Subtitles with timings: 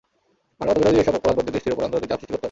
[0.59, 2.39] মানবতাবিরোধী এসব অপরাধ বন্ধে দেশটির ওপর আন্তর্জাতিক চাপ সৃষ্টি করতে হবে।